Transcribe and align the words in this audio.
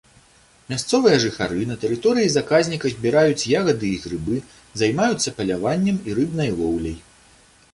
Мясцовыя 0.71 1.17
жыхары 1.23 1.59
на 1.71 1.75
тэрыторыі 1.83 2.31
заказніка 2.37 2.91
збіраюць 2.95 3.47
ягады 3.59 3.87
і 3.91 4.01
грыбы, 4.07 4.41
займаюцца 4.83 5.35
паляваннем 5.41 5.97
і 6.11 6.17
рыбнай 6.23 6.49
лоўляй. 6.59 6.97